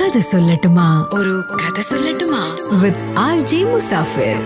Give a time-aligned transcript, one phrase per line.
[0.00, 1.06] കഥ സൊല്ലട്ടുമാ.
[1.12, 2.58] ഒരു കഥ സൊല്ലട്ടുമാ.
[2.82, 4.36] With R G Musafir.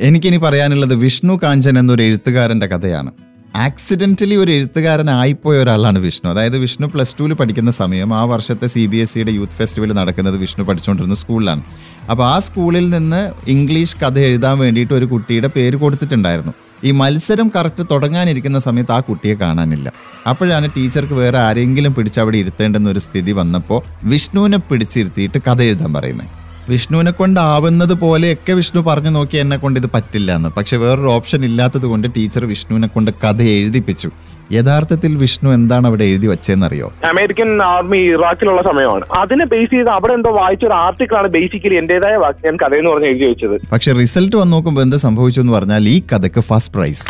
[0.00, 3.10] എനിക്കിനി പറയാനുള്ളത് വിഷ്ണു കാഞ്ചൻ എന്നൊരു എഴുത്തുകാരന്റെ കഥയാണ്.
[3.56, 6.30] ആക്സിഡന്റലി ഒരു എഴുത്തുകാരനായിപ്പോയ ഒരാളാണ് വിഷ്ണു.
[6.30, 10.36] അതായത് വിഷ്ണു പ്ലസ് ടുവിൽ പഠിക്കുന്ന സമയം ആ വർഷത്തെ സി ബി എസ് സിയുടെ യൂത്ത് ഫെസ്റ്റിവൽ നടക്കുന്നത്
[10.36, 11.62] വിഷ്ണു പഠിച്ചുകൊണ്ടിരുന്ന സ്കൂളിലാണ്.
[12.10, 16.52] അപ്പോൾ ആ സ്കൂളിൽ നിന്ന് ഇംഗ്ലീഷ് കഥ എഴുതാൻ വേണ്ടിയിട്ട് ഒരു കുട്ടിയുടെ പേര് കൊടുത്തിട്ടുണ്ടായിരുന്നു.
[16.84, 19.92] ഈ മത്സരം കറക്റ്റ് തുടങ്ങാനിരിക്കുന്ന സമയത്ത് ആ കുട്ടിയെ കാണാനില്ല.
[20.26, 26.30] അപ്പോഴാണ് ടീച്ചർക്ക് വേറെ ആരെങ്കിലും പിടിച്ച് അവിടെ ഇരുത്തേണ്ടെന്ന ഒരു സ്ഥിതി വന്നപ്പോൾ വിഷ്ണുവിനെ പിടിച്ചിരുത്തിയിട്ട് കഥ എഴുതാൻ പറയുന്നത്
[26.70, 30.48] വിഷ്ണുവിനെ കൊണ്ടാവുന്നത് പോലെയൊക്കെ വിഷ്ണു പറഞ്ഞു നോക്കി എന്നെ കൊണ്ട് ഇത് പറ്റില്ല എന്ന്.
[30.48, 34.10] പക്ഷെ വേറൊരു ഓപ്ഷൻ ഇല്ലാത്തത് കൊണ്ട് ടീച്ചർ വിഷ്ണുവിനെ കൊണ്ട് കഥ എഴുതിപ്പിച്ചു.
[34.52, 36.88] യഥാർത്ഥത്തിൽ വിഷ്ണു എന്താണ് അവിടെ എഴുതി വെച്ചതെന്നറിയോ?
[37.10, 39.04] അമേരിക്കൻ ആർമി ഇറാഖിലുള്ള സമയമാണ്.
[39.20, 42.16] അതിനെ ബേസ് ചെയ്ത് അവിടെ എന്തോ വായിച്ച ഒരു ആർട്ടിക്കിളാണ് ബേസിക്കലി എന്റേതായ
[42.46, 43.56] ഞാൻ കഥ എന്ന് പറഞ്ഞ് എഴുതി വെച്ചത്.
[43.72, 47.06] പക്ഷെ റിസൾട്ട് വന്ന് നോക്കുമ്പോൾ എന്ത് സംഭവിച്ചു എന്ന് പറഞ്ഞാൽ ഈ കഥക്ക് ഫസ്റ്റ് പ്രൈസ്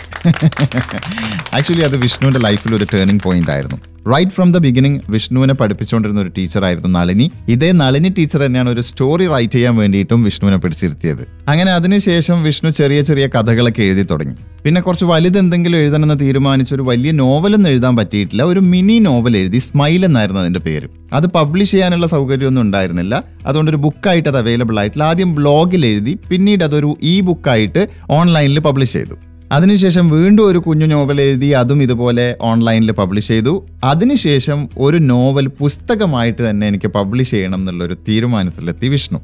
[1.58, 3.93] ആക്ച്വലി അത് വിഷ്ണുവിന്റെ ലൈഫിൽ ഒരു ടേണിംഗ് പോയിന്റ് ആയിരുന്നു.
[4.12, 7.30] റൈറ്റ് ഫ്രം ദ ബിഗിനിങ് വിഷ്ണുവിനെ പഠിപ്പിച്ചുകൊണ്ടിരുന്ന ഒരു ടീച്ചറായിരുന്നു നളിനി.
[7.48, 11.22] ഇതേ നളിനി ടീച്ചർ തന്നെയാണ് ഒരു സ്റ്റോറി റൈറ്റ് ചെയ്യാൻ വേണ്ടിയിട്ടും വിഷ്ണുവിനെ പിടിച്ചിരുത്തിയത്.
[11.48, 14.34] അങ്ങനെ അതിനുശേഷം വിഷ്ണു ചെറിയ ചെറിയ കഥകളൊക്കെ എഴുതി തുടങ്ങി.
[14.64, 18.42] പിന്നെ കുറച്ച് വലുതെന്തെങ്കിലും എഴുതണമെന്ന് തീരുമാനിച്ച ഒരു വലിയ നോവലൊന്നും എഴുതാൻ പറ്റിയിട്ടില്ല.
[18.42, 20.88] ഒരു മിനി നോവൽ എഴുതി സ്മൈൽ എന്നായിരുന്നു അതിന്റെ പേര്.
[21.12, 23.24] അത് പബ്ലിഷ് ചെയ്യാനുള്ള സൗകര്യമൊന്നും ഉണ്ടായിരുന്നില്ല.
[23.46, 25.04] അതുകൊണ്ട് ഒരു ബുക്കായിട്ട് അത് അവൈലബിൾ ആയിട്ടില്ല.
[25.04, 29.33] ആദ്യം ബ്ലോഗിൽ എഴുതി പിന്നീട് അതൊരു ഇ ബുക്കായിട്ട് ഓൺലൈനിൽ പബ്ലിഷ് ചെയ്തു.
[29.52, 33.66] അതിനുശേഷം വീണ്ടും ഒരു കുഞ്ഞു നോവൽ എഴുതി അതും ഇതുപോലെ ഓൺലൈനിൽ പബ്ലിഷ് ചെയ്തു.
[33.84, 39.18] അതിനുശേഷം ഒരു നോവൽ പുസ്തകമായിട്ട് തന്നെ എനിക്ക് പബ്ലിഷ് ചെയ്യണം എന്നുള്ളൊരു തീരുമാനത്തിലെത്തി വിഷ്ണു.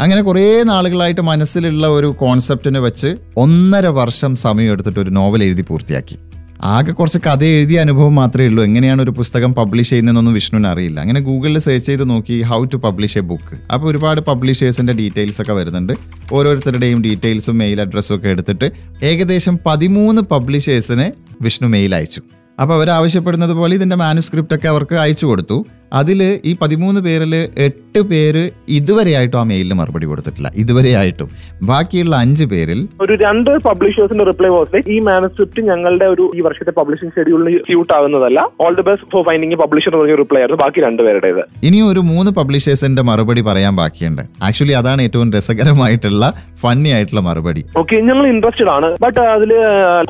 [0.00, 6.16] അങ്ങനെ കുറേ നാളുകളായിട്ട് മനസ്സിലുള്ള ഒരു കോൺസെപ്റ്റിനെ വെച്ച് ഒന്നര വർഷം സമയം എടുത്തിട്ട് ഒരു നോവൽ എഴുതി പൂർത്തിയാക്കി.
[6.62, 8.64] ആകെ കുറച്ച് കഥ എഴുതിയ അനുഭവം മാത്രമേ ഉള്ളൂ.
[8.64, 11.00] എങ്ങനെയാണ് ഒരു പുസ്തകം പബ്ലിഷ് ചെയ്യുന്നതെന്നൊന്നും വിഷ്ണുവിന് അറിയില്ല.
[11.00, 15.52] അങ്ങനെ ഗൂഗിളിൽ സെർച്ച് ചെയ്ത് നോക്കി how to publish a book അപ്പോൾ ഒരുപാട് പബ്ലിഷേഴ്സിന്റെ ഡീറ്റെയിൽസ് ഒക്കെ
[15.52, 15.92] വരുന്നുണ്ട്.
[16.32, 18.70] ഓരോരുത്തരുടെയും ഡീറ്റെയിൽസും മെയിൽ അഡ്രസ്സും ഒക്കെ എടുത്തിട്ട്
[19.02, 22.22] ഏകദേശം പതിമൂന്ന് പബ്ലിഷേഴ്സിന് വിഷ്ണു മെയിൽ അയച്ചു.
[22.60, 25.66] അപ്പോൾ അവർ ആവശ്യപ്പെടുന്നത് പോലെ ഇതിന്റെ മാനുസ്ക്രിപ്റ്റ് ഒക്കെ അവർക്ക് അയച്ചു കൊടുത്തു.
[25.92, 27.34] അതിൽ ഈ പതിമൂന്ന് പേരിൽ
[27.66, 30.48] എട്ട് പേര് ഇതുവരെയായിട്ടും ആ മെയിലിന് മറുപടി കൊടുത്തിട്ടില്ല.
[30.62, 31.28] ഇതുവരെയായിട്ടും.
[31.70, 37.14] ബാക്കിയുള്ള അഞ്ച് പേരിൽ ഒരു രണ്ട് പബ്ലിഷേഴ്സിന്റെ റിപ്ലൈ വാസ് ഈ മാനസ്ക്രിപ്റ്റ് ഞങ്ങളുടെ ഒരു ഈ വർഷത്തെ പബ്ലിഷിംഗ്
[37.16, 40.60] ഷെഡ്യൂളിൽ suit ആകുന്നതല്ല all the best for finding publisher എന്ന് പറഞ്ഞ റിപ്ലൈ ആയിരുന്നു.
[40.64, 44.22] ബാക്കി രണ്ടുപേരുടേത് ഇനിയും ഒരു മൂന്ന് പബ്ലിഷേഴ്സിന്റെ മറുപടി പറയാൻ ബാക്കിയുണ്ട്.
[44.48, 46.24] ആക്ച്വലി അതാണ് ഏറ്റവും രസകരമായിട്ടുള്ള
[46.62, 47.64] ഫണ്ണി ആയിട്ടുള്ള മറുപടി.
[47.82, 48.90] ഓക്കെ ഞങ്ങൾ ഇൻട്രസ്റ്റഡ് ആണ്.
[49.04, 49.52] ബട്ട് അതിൽ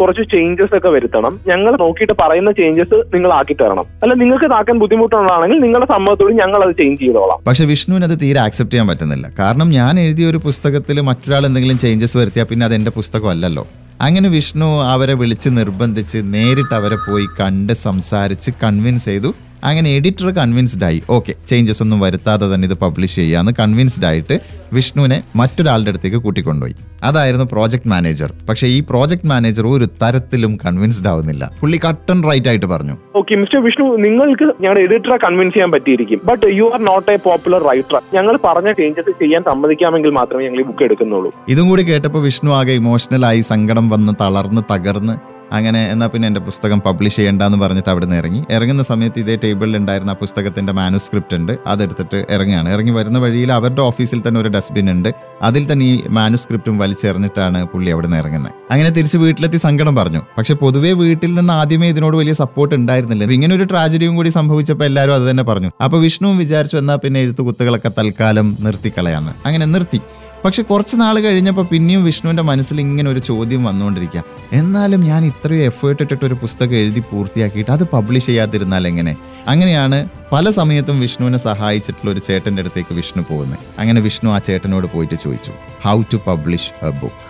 [0.00, 1.34] കുറച്ച് ചേഞ്ചസ് ഒക്കെ വരുത്തണം.
[1.52, 6.74] ഞങ്ങൾ നോക്കിയിട്ട് പറയുന്ന ചേഞ്ചസ് നിങ്ങൾ ആക്കി തരണം അല്ല നിങ്ങൾക്ക് ഇതാക്കാൻ ബുദ്ധിമുട്ടുള്ളതാണെങ്കിൽ നിങ്ങളുടെ സമ്മതത്തോട് ഞങ്ങൾ അത്
[6.80, 7.38] ചേഞ്ച് ചെയ്തോളാം.
[7.48, 9.26] പക്ഷെ വിഷ്ണുവിന് അത് തീരെ ആക്സെപ്റ്റ് ചെയ്യാൻ പറ്റുന്നില്ല.
[9.40, 13.64] കാരണം ഞാൻ എഴുതിയ ഒരു പുസ്തകത്തിൽ മറ്റൊരാൾ എന്തെങ്കിലും ചേഞ്ചസ് വരുത്തിയാൽ പിന്നെ അത് എന്റെ പുസ്തകമല്ലല്ലോ
[14.00, 19.30] അങ്ങനെ വിഷ്ണു അവരെ വിളിച്ച് നിർബന്ധിച്ച് നേരിട്ട് അവരെ പോയി കണ്ട് സംസാരിച്ച് കൺവിൻസ് ചെയ്തു.
[19.68, 20.98] അങ്ങനെ എഡിറ്റർ കൺവിൻസ്ഡ് ആയി.
[21.16, 24.36] ഓക്കെ ചേഞ്ചസ് ഒന്നും വരുത്താതെ തന്നെ ഇത് പബ്ലിഷ് ചെയ്യാന്ന് കൺവിൻസ്ഡ് ആയിട്ട്
[24.76, 26.74] വിഷ്ണുവിനെ മറ്റൊരാളുടെ അടുത്തേക്ക് കൂട്ടിക്കൊണ്ടുപോയി.
[27.08, 31.44] അതായിരുന്നു പ്രോജക്ട് മാനേജർ പക്ഷേ ഈ പ്രോജക്ട് മാനേജർ ഒരു തരത്തിലും കൺവിൻസ്ഡ് ആവുന്നില്ല.
[31.60, 32.94] പുള്ളി കട്ടൺ റൈറ്റ് ആയിട്ട് പറഞ്ഞു.
[33.20, 36.20] ഓക്കെ മിസ്റ്റർ വിഷ്ണു നിങ്ങൾക്ക് ഞങ്ങളുടെ എഡിറ്ററെ കൺവിൻസ് ചെയ്യാൻ പറ്റിയിരിക്കും.
[36.30, 40.66] But you are not a popular writer ഞങ്ങൾ പറഞ്ഞ ചേഞ്ചസ് ചെയ്യാൻ സമ്മതിക്കാമെങ്കിൽ മാത്രമേ ഞങ്ങൾ ഈ
[40.70, 41.30] ബുക്ക് എടുക്കുന്നുള്ളൂ.
[41.54, 45.16] ഇതും കൂടി കേട്ടപ്പോൾ വിഷ്ണു ആകെ ഇമോഷണലായി സങ്കടം വന്ന് തളർന്ന് തകർന്ന്.
[45.54, 48.40] അങ്ങനെ എന്നാൽ പിന്നെ എന്റെ പുസ്തകം പബ്ലിഷ് ചെയ്യേണ്ടെന്ന് പറഞ്ഞിട്ട് അവിടെ നിന്ന് ഇറങ്ങി.
[48.50, 51.52] ഇറങ്ങുന്ന സമയത്ത് ഇതേ ടേബിളിൽ ഉണ്ടായിരുന്ന ആ പുസ്തകത്തിന്റെ മാനുസ്ക്രിപ്റ്റ് ഉണ്ട്.
[51.66, 52.68] അതെടുത്തിട്ട് ഇറങ്ങുകയാണ്.
[52.70, 55.10] ഇറങ്ങി വരുന്ന വഴിയിൽ അവരുടെ ഓഫീസിൽ തന്നെ ഒരു ഡസ്റ്റ്ബിൻ ഉണ്ട്.
[55.42, 60.20] അതിൽ തന്നെ ഈ മാനുസ്ക്രിപ്റ്റും വലിച്ചെറിഞ്ഞിട്ടാണ് പുള്ളി അവിടെ നിന്ന് ഇറങ്ങുന്നത് അങ്ങനെ തിരിച്ച് വീട്ടിലെത്തി സങ്കടം പറഞ്ഞു.
[60.38, 63.30] പക്ഷെ പൊതുവേ വീട്ടിൽ നിന്ന് ആദ്യമേ ഇതിനോട് വലിയ സപ്പോർട്ട് ഉണ്ടായിരുന്നില്ല.
[63.30, 65.70] ഇങ്ങനെ ഒരു ട്രാജഡിയും കൂടി സംഭവിച്ചപ്പോൾ എല്ലാവരും അത് തന്നെ പറഞ്ഞു.
[65.84, 69.34] അപ്പോൾ വിഷ്ണുവും വിചാരിച്ചു എന്നാൽ പിന്നെ എഴുത്തുകുത്തുകളൊക്കെ തൽക്കാലം നിർത്തിക്കളയാണ്.
[69.46, 70.00] അങ്ങനെ നിർത്തി.
[70.44, 74.22] പക്ഷെ കുറച്ച് നാൾ കഴിഞ്ഞപ്പോൾ പിന്നെയും വിഷ്ണുവിന്റെ മനസ്സിൽ ഇങ്ങനെ ഒരു ചോദ്യം വന്നുകൊണ്ടിരിക്കുക
[74.52, 79.12] എന്നാലും ഞാൻ ഇത്രയും എഫേർട്ട് ഇട്ടിട്ട് ഒരു പുസ്തകം എഴുതി പൂർത്തിയാക്കിയിട്ട് അത് പബ്ലിഷ് ചെയ്യാതിരുന്നാൽ എങ്ങനെ?
[79.48, 79.98] അങ്ങനെയാണ്
[80.32, 83.58] പല സമയത്തും വിഷ്ണുവിനെ സഹായിച്ചിട്ടുള്ള ഒരു ചേട്ടന്റെ അടുത്തേക്ക് വിഷ്ണു പോകുന്നത്.
[83.78, 85.52] അങ്ങനെ വിഷ്ണു ആ ചേട്ടനോട് പോയിട്ട് ചോദിച്ചു
[85.84, 87.22] how to publish a book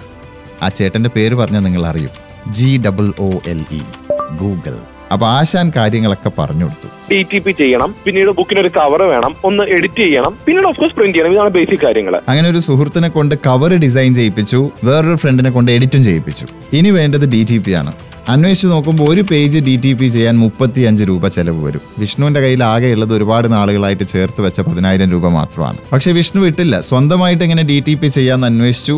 [0.62, 2.12] ആ ചേട്ടന്റെ പേര് പറഞ്ഞാൽ നിങ്ങൾ അറിയും
[2.50, 3.82] G double O L E
[4.36, 4.76] Google
[5.14, 6.88] അപ്പൊ ആശാൻ കാര്യങ്ങളൊക്കെ പറഞ്ഞു കൊടുത്തു.
[7.10, 10.96] ഡി ടി പി ചെയ്യണം പിന്നീട് ബുക്കിന് ഒരു കവർ വേണം ഒന്ന് എഡിറ്റ് ചെയ്യണം പിന്നീട് ഓഫ് കോഴ്സ്
[10.98, 15.70] പ്രിന്റ് ചെയ്യണം ഇതാണ് ബേസിക് കാര്യങ്ങൾ അങ്ങനെ ഒരു സുഹൃത്തിനെ കൊണ്ട് കവർ ഡിസൈൻ ചെയ്യിപ്പിച്ചു വേറൊരു ഫ്രണ്ടിനെ കൊണ്ട്
[15.76, 16.46] എഡിറ്റും ചെയ്യിപ്പിച്ചു.
[16.78, 17.92] ഇനി വേണ്ടത് ഡി ടി പി ആണ്.
[18.32, 21.82] അന്വേഷിച്ച് നോക്കുമ്പോൾ ഒരു പേജ് ഡി ടി പി ചെയ്യാൻ മുപ്പത്തി അഞ്ച് രൂപ ചെലവ് വരും.
[22.02, 22.62] വിഷ്ണുവിന്റെ കയ്യിൽ
[22.94, 25.78] ഉള്ളത് ഒരുപാട് നാളുകളായിട്ട് ചേർത്ത് വെച്ച പതിനായിരം രൂപ മാത്രമാണ്.
[25.92, 26.74] പക്ഷെ വിഷ്ണു വിട്ടില്ല.
[26.90, 28.96] സ്വന്തമായിട്ട് എങ്ങനെ ഡി ടി പി ചെയ്യാന്ന് അന്വേഷിച്ചു.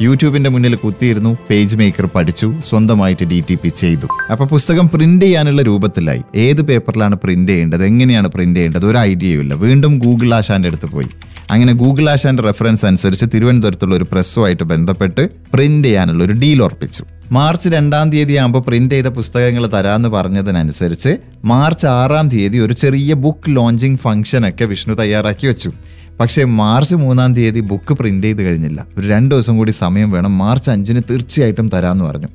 [0.00, 4.06] യൂട്യൂബിന്റെ മുന്നിൽ കുത്തിയിരുന്നു പേജ് മേക്കർ പഠിച്ചു സ്വന്തമായിട്ട് ഡി ടി പി ചെയ്തു.
[4.32, 6.22] അപ്പൊ പുസ്തകം പ്രിന്റ് ചെയ്യാനുള്ള രൂപത്തിലായി.
[6.34, 7.84] ഏത് പേപ്പറിലാണ് പ്രിന്റ് ചെയ്യേണ്ടത്?
[7.84, 8.86] എങ്ങനെയാണ് പ്രിന്റ് ചെയ്യേണ്ടത്?
[8.86, 9.54] ഒരു ഐഡിയയും ഇല്ല.
[9.54, 11.06] വീണ്ടും ഗൂഗിൾ ആശാന്റെ അടുത്ത് പോയി.
[11.50, 17.04] അങ്ങനെ ഗൂഗിൾ ആശാന്റെ റെഫറൻസ് അനുസരിച്ച് തിരുവനന്തപുരത്തുള്ള ഒരു പ്രസ്സുമായിട്ട് ബന്ധപ്പെട്ട് പ്രിന്റ് ചെയ്യാനുള്ള ഒരു ഡീൽ ഉറപ്പിച്ചു.
[17.32, 23.56] മാർച്ച് രണ്ടാം തീയതി ആകുമ്പോൾ പ്രിന്റ് ചെയ്ത പുസ്തകങ്ങൾ തരാമെന്ന് പറഞ്ഞതിനനുസരിച്ച് മാർച്ച് ആറാം തീയതി ഒരു ചെറിയ ബുക്ക്
[23.56, 25.72] ലോഞ്ചിങ് ഫംഗ്ഷനൊക്കെ വിഷ്ണു തയ്യാറാക്കി വെച്ചു.
[26.20, 28.86] പക്ഷേ മാർച്ച് മൂന്നാം തീയതി ബുക്ക് പ്രിന്റ് ചെയ്ത് കഴിഞ്ഞില്ല.
[28.98, 32.28] ഒരു രണ്ട് ദിവസം കൂടി സമയം വേണം മാർച്ച് അഞ്ചിന് തീർച്ചയായിട്ടും തരാമെന്ന് പറഞ്ഞു.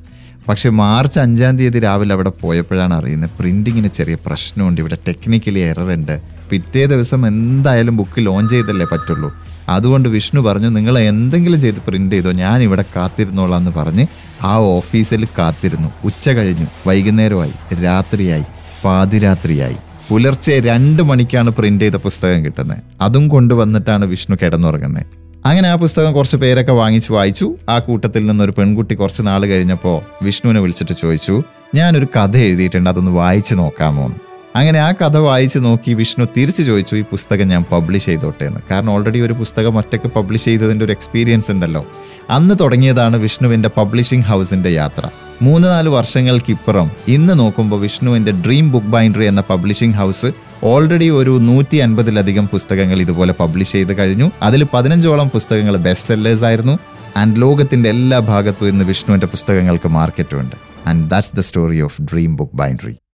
[0.48, 4.82] പക്ഷേ മാർച്ച് അഞ്ചാം തീയതി രാവിലെ അവിടെ പോയപ്പോഴാണ് അറിയുന്നത് പ്രിന്റിങ്ങിന് ചെറിയ പ്രശ്നമുണ്ട്.
[4.82, 6.22] ഇവിടെ ടെക്നിക്കലി എറർ ഉണ്ട്.
[6.50, 9.34] പിറ്റേ ദിവസം എന്തായാലും ബുക്ക് ലോഞ്ച് ചെയ്തല്ലേ പറ്റുള്ളൂ.
[9.70, 14.08] അതുകൊണ്ട് വിഷ്ണു പറഞ്ഞു നിങ്ങൾ എന്തെങ്കിലും ചെയ്ത് പ്രിന്റ് ചെയ്തോ ഞാൻ ഇവിടെ കാത്തിരുന്നോളാം എന്ന് പറഞ്ഞ്
[14.44, 15.92] ആ ഓഫീസിൽ കാത്തിരുന്നു.
[16.04, 17.54] ഉച്ച കഴിഞ്ഞു വൈകുന്നേരമായി
[17.84, 18.44] രാത്രിയായി
[18.86, 19.76] പാതിരാത്രിയായി.
[20.14, 22.78] പുലർച്ചെ രണ്ട് മണിക്കാണ് പ്രിന്റ് ചെയ്ത പുസ്തകം കിട്ടുന്നത്.
[23.02, 25.06] അതും കൊണ്ടുവന്നിട്ടാണ് വിഷ്ണു കിടന്നുറങ്ങുന്നത്.
[25.46, 27.56] അങ്ങനെ ആ പുസ്തകം കുറച്ച് പേരൊക്കെ വാങ്ങിച്ച് വായിച്ചു.
[27.70, 31.44] ആ കൂട്ടത്തിൽ നിന്നൊരു പെൺകുട്ടി കുറച്ച് നാൾ കഴിഞ്ഞപ്പോൾ വിഷ്ണുവിനെ വിളിച്ചിട്ട് ചോദിച്ചു
[31.76, 34.14] ഞാനൊരു കഥ എഴുതിയിട്ടുണ്ട് അതൊന്ന് വായിച്ചു നോക്കാമോ?
[34.56, 38.46] അങ്ങനെ ആ കഥ വായിച്ച് നോക്കി വിഷ്ണു തിരിച്ചു ചോദിച്ചു ഈ പുസ്തകം ഞാൻ പബ്ലിഷ് ചെയ്തോട്ടെ?
[38.46, 38.60] എന്ന്.
[38.72, 41.86] കാരണം ഓൾറെഡി ഒരു പുസ്തകം ഒറ്റയ്ക്ക് പബ്ലിഷ് ചെയ്തതിന്റെ ഒരു എക്സ്പീരിയൻസ് ഉണ്ടല്ലോ.
[42.30, 45.10] അന്ന് തുടങ്ങിയതാണ് വിഷ്ണുവിന്റെ പബ്ലിഷിംഗ് ഹൗസിന്റെ യാത്ര.
[45.42, 50.32] മൂന്ന് നാല് വർഷങ്ങൾക്കിപ്പുറം ഇന്ന് നോക്കുമ്പോൾ വിഷ്ണുവിന്റെ ഡ്രീം ബുക്ക് ബൈൻഡറി എന്ന പബ്ലിഷിംഗ് ഹൗസ്
[50.64, 54.32] ഓൾറെഡി ഒരു നൂറ്റി അൻപതിലധികം പുസ്തകങ്ങൾ ഇതുപോലെ പബ്ലിഷ് ചെയ്ത് കഴിഞ്ഞു.
[54.42, 56.78] അതിൽ പതിനഞ്ചോളം പുസ്തകങ്ങൾ ബെസ്റ്റ് സെല്ലേഴ്സ് ആയിരുന്നു.
[57.18, 60.56] ആൻഡ് ലോകത്തിന്റെ എല്ലാ ഭാഗത്തും ഇന്ന് വിഷ്ണുവിന്റെ പുസ്തകങ്ങൾക്ക് മാർക്കറ്റുണ്ട്
[60.88, 62.96] and that's the story of dream book bindery